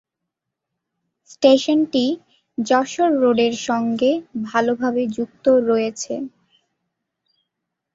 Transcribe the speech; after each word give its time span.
স্টেশনটি 1.29 2.05
যশোর 2.57 3.11
রোডের 3.21 3.53
সঙ্গে 3.67 4.11
ভালোভাবে 4.47 5.03
যুক্ত 5.15 5.45
রয়েছে। 5.69 6.13